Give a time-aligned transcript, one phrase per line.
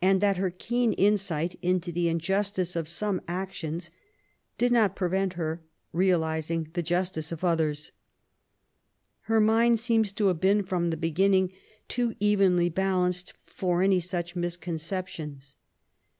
[0.03, 3.91] 11 that her keen insight into the injustice of some actions
[4.57, 5.61] did not prevent her
[5.93, 7.91] realizing the justice of others*
[9.29, 11.53] Her mind seems to have been from the beginning
[11.87, 15.55] too evenly balanced for any such misconceptions.